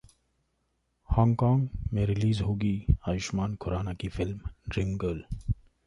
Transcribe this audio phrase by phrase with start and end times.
[1.09, 2.73] Hong Kong में release होगी
[3.07, 4.49] आयुष्मान खुराना की फिल्म
[4.69, 5.23] ड्रीम गर्ल